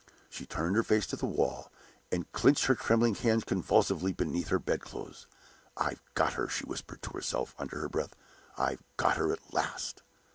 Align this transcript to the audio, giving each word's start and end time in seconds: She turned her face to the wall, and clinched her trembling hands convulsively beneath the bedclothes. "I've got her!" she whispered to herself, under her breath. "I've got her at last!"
She 0.31 0.47
turned 0.47 0.75
her 0.77 0.81
face 0.81 1.05
to 1.05 1.15
the 1.15 1.27
wall, 1.27 1.71
and 2.11 2.31
clinched 2.31 2.65
her 2.65 2.73
trembling 2.73 3.13
hands 3.13 3.43
convulsively 3.43 4.13
beneath 4.13 4.49
the 4.49 4.57
bedclothes. 4.59 5.27
"I've 5.77 6.01
got 6.15 6.33
her!" 6.33 6.49
she 6.49 6.63
whispered 6.65 7.03
to 7.03 7.11
herself, 7.11 7.53
under 7.59 7.79
her 7.81 7.87
breath. 7.89 8.15
"I've 8.57 8.81
got 8.97 9.17
her 9.17 9.31
at 9.31 9.53
last!" 9.53 10.01